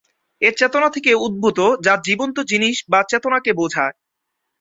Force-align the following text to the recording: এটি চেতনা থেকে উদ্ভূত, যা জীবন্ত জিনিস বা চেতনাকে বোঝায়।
এটি 0.41 0.57
চেতনা 0.59 0.89
থেকে 0.89 1.11
উদ্ভূত, 1.25 1.57
যা 1.85 1.93
জীবন্ত 2.07 2.37
জিনিস 2.51 2.77
বা 2.91 2.99
চেতনাকে 3.03 3.51
বোঝায়। 3.53 3.93